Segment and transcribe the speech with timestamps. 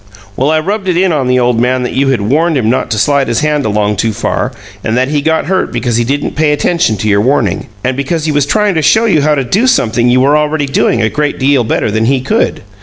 [0.35, 2.89] "Well, I rubbed it in on the old man that you had warned him not
[2.89, 4.51] to slide his hand along too far,
[4.83, 8.25] and that he got hurt because he didn't pay attention to your warning, and because
[8.25, 11.09] he was trying to show you how to do something you were already doing a
[11.11, 12.63] great deal better than he could.